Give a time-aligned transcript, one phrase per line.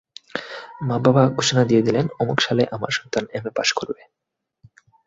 [0.87, 4.01] মা-বাবা ঘোষণা দিয়ে দিলেন, অমুক সালে আমার সন্তান এমএ পাস করবে।